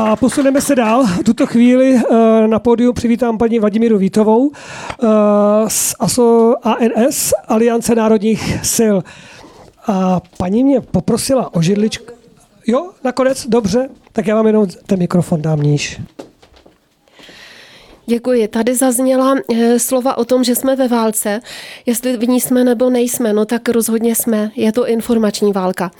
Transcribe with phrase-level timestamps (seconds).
[0.00, 1.06] A posuneme se dál.
[1.06, 5.06] V tuto chvíli eh, na pódiu přivítám paní Vladimíru Vítovou eh,
[5.68, 8.96] z ASO ANS, Aliance národních sil.
[9.86, 12.12] A paní mě poprosila o židličku.
[12.66, 16.00] Jo, nakonec, dobře, tak já vám jenom ten mikrofon dám níž.
[18.06, 18.48] Děkuji.
[18.48, 21.40] Tady zazněla e, slova o tom, že jsme ve válce.
[21.86, 24.50] Jestli v ní jsme nebo nejsme, no tak rozhodně jsme.
[24.56, 25.90] Je to informační válka.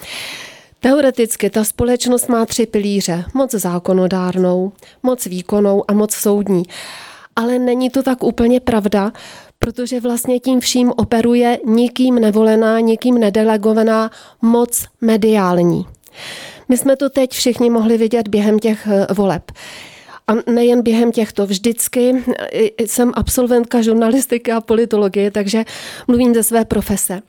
[0.81, 3.25] Teoreticky ta společnost má tři pilíře.
[3.35, 4.73] Moc zákonodárnou,
[5.03, 6.63] moc výkonnou a moc soudní.
[7.37, 9.13] Ale není to tak úplně pravda,
[9.59, 14.11] protože vlastně tím vším operuje nikým nevolená, nikým nedelegovaná
[14.43, 15.87] moc mediální.
[16.69, 19.53] My jsme to teď všichni mohli vidět během těch eh, voleb.
[20.29, 22.25] A nejen během těchto, vždycky
[22.79, 25.65] jsem absolventka žurnalistiky a politologie, takže
[26.09, 27.23] mluvím ze své profese.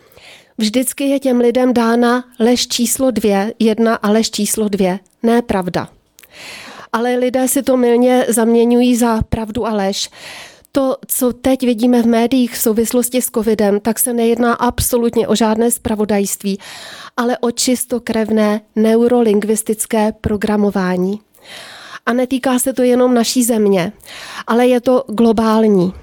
[0.59, 5.00] Vždycky je těm lidem dána lež číslo dvě, jedna a lež číslo dvě.
[5.23, 5.90] Ne pravda.
[6.94, 10.09] Ale lidé si to milně zaměňují za pravdu a lež.
[10.72, 15.36] To, co teď vidíme v médiích v souvislosti s covidem, tak se nejedná absolutně o
[15.36, 16.59] žádné spravodajství,
[17.17, 21.20] ale o čistokrevné neurolingvistické programování.
[22.05, 23.92] A netýká se to jenom naší země,
[24.48, 25.94] ale je to globální.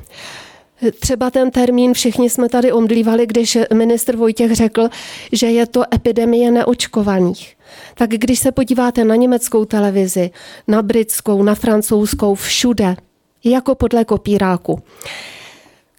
[0.92, 4.88] Třeba ten termín všichni jsme tady omdlívali, když ministr Vojtěch řekl,
[5.32, 7.56] že je to epidemie neočkovaných.
[7.94, 10.30] Tak když se podíváte na německou televizi,
[10.68, 12.96] na britskou, na francouzskou, všude,
[13.44, 14.82] jako podle kopíráku.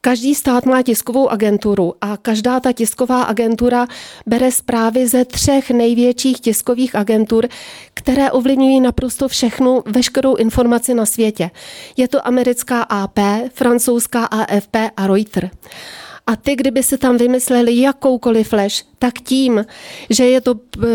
[0.08, 3.88] Každý stát má tiskovou agenturu a každá ta tisková agentura
[4.26, 7.48] bere zprávy ze třech největších tiskových agentur,
[7.94, 11.52] které ovlivňují naprosto všechnu, veškerou informaci na světě.
[11.98, 13.20] Je to americká AP,
[13.54, 15.52] francouzská AFP a Reuters.
[16.28, 19.66] A ty, kdyby se tam vymysleli jakoukoliv lež, tak tím,
[20.10, 20.88] že je to eh,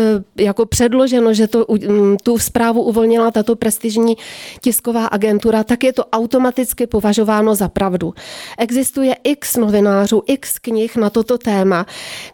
[0.43, 4.17] jako předloženo, že to, mm, tu zprávu uvolnila tato prestižní
[4.61, 8.13] tisková agentura, tak je to automaticky považováno za pravdu.
[8.57, 11.85] Existuje x novinářů, x knih na toto téma,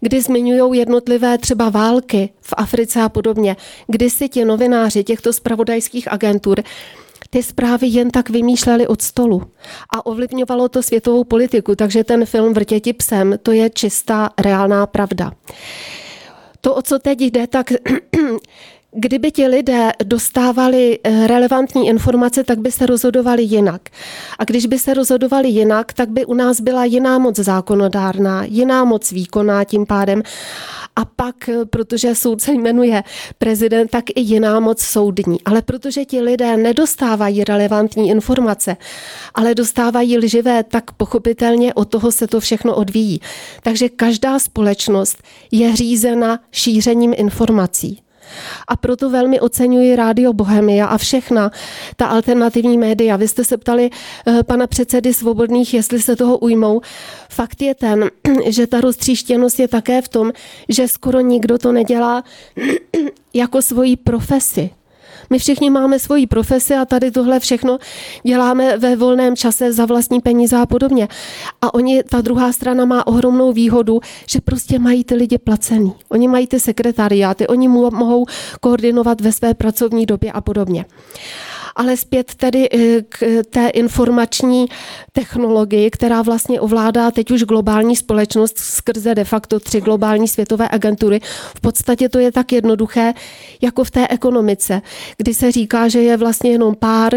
[0.01, 3.55] kdy zmiňují jednotlivé třeba války v Africe a podobně,
[3.87, 6.63] kdy si ti novináři těchto spravodajských agentur
[7.29, 9.43] ty zprávy jen tak vymýšleli od stolu
[9.89, 15.31] a ovlivňovalo to světovou politiku, takže ten film Vrtěti psem, to je čistá reálná pravda.
[16.61, 17.73] To, o co teď jde, tak
[18.91, 23.81] Kdyby ti lidé dostávali eh, relevantní informace, tak by se rozhodovali jinak.
[24.39, 28.83] A když by se rozhodovali jinak, tak by u nás byla jiná moc zákonodárná, jiná
[28.83, 30.23] moc výkonná tím pádem.
[30.95, 33.03] A pak, eh, protože soudce jmenuje
[33.37, 35.41] prezident, tak i jiná moc soudní.
[35.45, 38.77] Ale protože ti lidé nedostávají relevantní informace,
[39.35, 43.21] ale dostávají lživé, tak pochopitelně od toho se to všechno odvíjí.
[43.63, 48.01] Takže každá společnost je řízena šířením informací.
[48.67, 51.51] A proto velmi oceňuji Rádio Bohemia a všechna
[51.95, 53.15] ta alternativní média.
[53.15, 53.89] Vy jste se ptali
[54.27, 56.81] eh, pana předsedy Svobodných, jestli se toho ujmou.
[57.29, 58.09] Fakt je ten,
[58.49, 60.31] že ta roztříštěnost je také v tom,
[60.69, 62.23] že skoro nikdo to nedělá
[63.33, 64.69] jako svoji profesi.
[65.29, 67.77] My všichni máme svoji profesi a tady tohle všechno
[68.23, 71.07] děláme ve volném čase za vlastní peníze a podobně.
[71.61, 75.93] A oni, ta druhá strana má ohromnou výhodu, že prostě mají ty lidi placený.
[76.09, 78.25] Oni mají ty sekretariáty, oni mohou
[78.59, 80.85] koordinovat ve své pracovní době a podobně
[81.79, 84.65] ale zpět tedy eh, k té informační
[85.11, 91.19] technologii, která vlastně ovládá teď už globální společnost skrze de facto tři globální světové agentury.
[91.55, 93.13] V podstatě to je tak jednoduché
[93.61, 94.81] jako v té ekonomice,
[95.17, 97.13] kdy se říká, že je vlastně jenom pár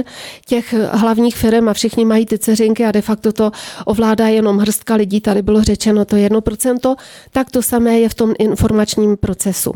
[0.47, 3.51] těch hlavních firm a všichni mají ty ceřinky a de facto to
[3.85, 6.97] ovládá jenom hrstka lidí, tady bylo řečeno to jedno procento,
[7.31, 9.73] tak to samé je v tom informačním procesu.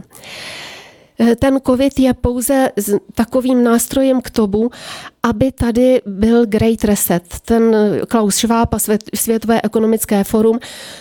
[1.18, 2.70] Eh, ten COVID je pouze
[3.14, 4.70] takovým nástrojem k tomu,
[5.22, 7.22] aby tady byl Great Reset.
[7.44, 8.78] Ten eh, Klaus Schwab a
[9.14, 10.58] Světové ekonomické forum,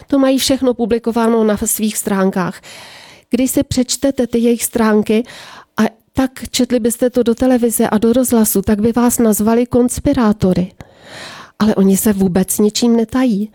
[0.08, 2.62] to mají všechno publikováno na svých stránkách.
[3.30, 5.24] Když si přečtete ty jejich stránky
[5.78, 5.84] a
[6.14, 10.72] tak četli byste to do televize a do rozhlasu, tak by vás nazvali konspirátory.
[11.60, 13.52] Ale oni se vůbec ničím netají.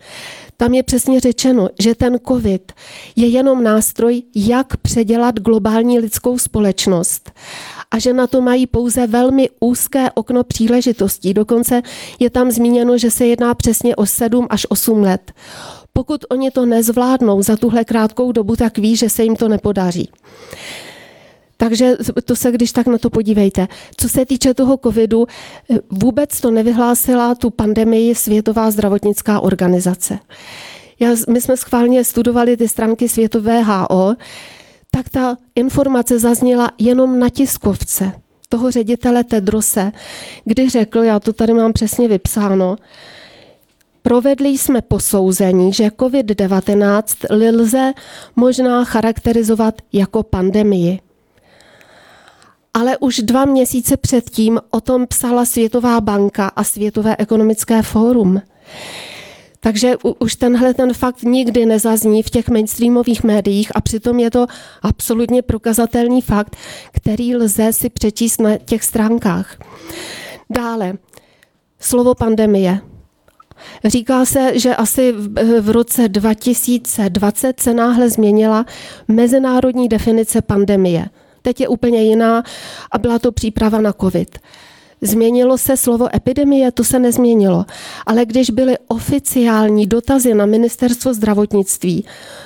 [0.61, 2.71] Tam je přesně řečeno, že ten COVID
[3.15, 7.31] je jenom nástroj, jak předělat globální lidskou společnost
[7.91, 11.33] a že na to mají pouze velmi úzké okno příležitostí.
[11.33, 11.81] Dokonce
[12.19, 15.31] je tam zmíněno, že se jedná přesně o 7 až 8 let.
[15.93, 20.09] Pokud oni to nezvládnou za tuhle krátkou dobu, tak ví, že se jim to nepodaří.
[21.61, 23.67] Takže to se když tak na to podívejte.
[23.97, 25.27] Co se týče toho covidu,
[25.89, 30.19] vůbec to nevyhlásila tu pandemii Světová zdravotnická organizace.
[30.99, 34.15] Já, my jsme schválně studovali ty stránky Světové HO,
[34.91, 38.11] tak ta informace zazněla jenom na tiskovce.
[38.49, 39.91] toho ředitele Tedrose,
[40.45, 42.75] kdy řekl, já to tady mám přesně vypsáno,
[44.03, 47.93] Provedli jsme posouzení, že COVID-19 lze
[48.35, 50.99] možná charakterizovat jako pandemii.
[52.73, 58.41] Ale už dva měsíce předtím o tom psala Světová banka a Světové ekonomické fórum.
[59.59, 64.47] Takže už tenhle ten fakt nikdy nezazní v těch mainstreamových médiích a přitom je to
[64.81, 66.55] absolutně prokazatelný fakt,
[66.91, 69.57] který lze si přečíst na těch stránkách.
[70.49, 70.93] Dále,
[71.79, 72.79] slovo pandemie.
[73.85, 75.13] Říká se, že asi
[75.61, 78.65] v roce 2020 se náhle změnila
[79.07, 81.05] mezinárodní definice pandemie.
[81.41, 82.43] Teď je úplně jiná
[82.91, 84.39] a byla to příprava na COVID.
[85.03, 87.65] Změnilo se slovo epidemie, to se nezměnilo.
[88.05, 92.05] Ale když byly oficiální dotazy na ministerstvo zdravotnictví,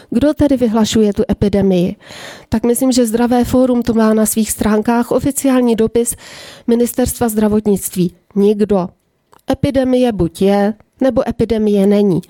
[0.10, 1.96] kdo tedy vyhlašuje tu epidemii,
[2.50, 6.16] tak myslím, že Zdravé fórum to má na svých stránkách oficiální dopis
[6.68, 8.16] ministerstva zdravotnictví.
[8.36, 8.88] Nikdo.
[9.52, 12.22] Epidemie buď je, nebo epidemie není.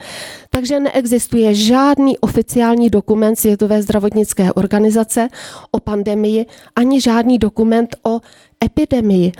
[0.49, 5.27] Takže neexistuje žádný oficiální dokument Světové zdravotnické organizace
[5.71, 6.45] o pandemii,
[6.75, 8.19] ani žádný dokument o
[8.65, 9.31] epidemii.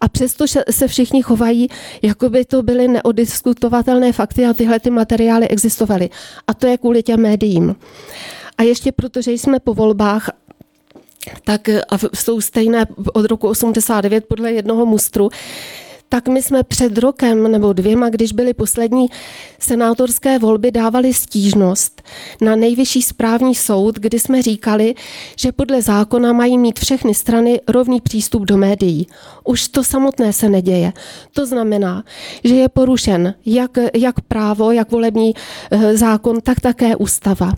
[0.00, 1.68] A přesto se všichni chovají,
[2.02, 6.10] jako by to byly neodiskutovatelné fakty a tyhle ty materiály existovaly.
[6.46, 7.76] A to je kvůli těm médiím.
[8.58, 10.30] A ještě protože jsme po volbách
[11.44, 15.30] tak a jsou stejné od roku 89 podle jednoho mustru,
[16.12, 19.06] tak my jsme před rokem nebo dvěma, když byly poslední
[19.58, 22.02] senátorské volby, dávali stížnost
[22.40, 24.94] na nejvyšší správní soud, kdy jsme říkali,
[25.36, 29.06] že podle zákona mají mít všechny strany rovný přístup do médií.
[29.44, 30.92] Už to samotné se neděje.
[31.32, 32.04] To znamená,
[32.44, 35.34] že je porušen jak, jak právo, jak volební
[35.70, 37.52] eh, zákon, tak také ústava.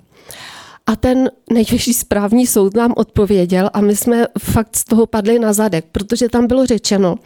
[0.86, 5.52] A ten nejvyšší správní soud nám odpověděl a my jsme fakt z toho padli na
[5.52, 7.16] zadek, protože tam bylo řečeno,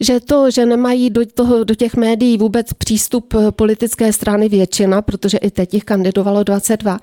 [0.00, 5.02] že to, že nemají do, toho, do těch médií vůbec přístup eh, politické strany většina,
[5.02, 6.98] protože i teď jich kandidovalo 22,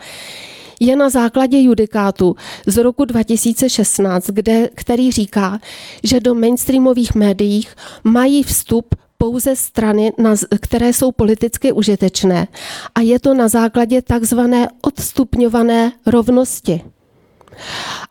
[0.80, 2.36] je na základě judikátu
[2.68, 5.60] z roku 2016, kde, který říká,
[6.04, 10.13] že do mainstreamových médiích mají vstup pouze strany,
[10.62, 12.48] které jsou politicky užitečné.
[12.95, 16.81] A je to na základě takzvané odstupňované rovnosti.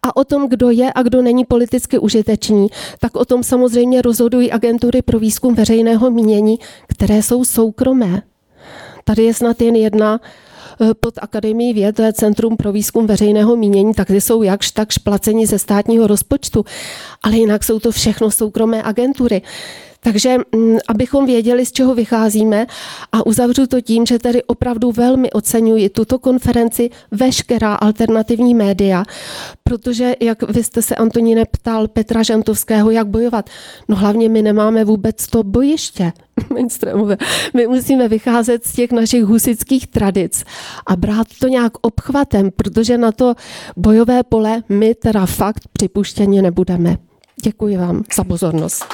[0.02, 2.68] A o tom, kdo je a kdo není politicky užitečný,
[3.00, 8.22] tak o tom samozřejmě rozhodují agentury pro výzkum veřejného mínění, které jsou soukromé.
[9.04, 10.20] Tady je snad jen jedna
[10.80, 14.70] eh, pod Akademií věd, to je Centrum pro výzkum veřejného mínění, tak ty jsou jakž
[14.70, 16.64] tak placeni ze státního rozpočtu,
[17.22, 19.42] ale jinak jsou to všechno soukromé agentury.
[20.04, 22.66] Takže mm, abychom věděli, z čeho vycházíme
[23.12, 29.04] a uzavřu to tím, že tady opravdu velmi oceňuji tuto konferenci, veškerá alternativní média,
[29.64, 33.50] protože, jak vy jste se, Antoníne, ptal Petra Žantovského, jak bojovat,
[33.88, 36.12] no hlavně my nemáme vůbec to bojiště.
[37.54, 40.44] My musíme vycházet z těch našich husických tradic
[40.86, 43.34] a brát to nějak obchvatem, protože na to
[43.76, 46.96] bojové pole my teda fakt připuštěni nebudeme.
[47.42, 48.84] Děkuji vám za pozornost.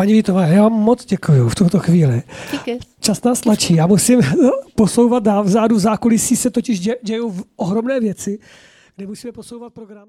[0.00, 2.22] Paní Vítová, já vám moc děkuji v tuto chvíli.
[2.52, 2.78] Díky.
[3.00, 3.74] Čas nás tlačí.
[3.74, 4.20] Já musím
[4.74, 5.44] posouvat dál.
[5.44, 8.38] Vzadu zákulisí se totiž dějou ohromné věci,
[8.96, 10.08] kde musíme posouvat program.